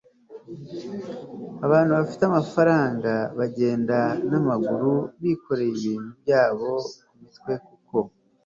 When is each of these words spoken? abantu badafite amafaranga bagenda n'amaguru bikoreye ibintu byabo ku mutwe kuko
abantu 1.65 1.89
badafite 1.95 2.23
amafaranga 2.25 3.11
bagenda 3.39 3.97
n'amaguru 4.29 4.91
bikoreye 5.21 5.75
ibintu 5.79 6.09
byabo 6.21 6.69
ku 7.05 7.13
mutwe 7.21 7.53
kuko 7.65 7.97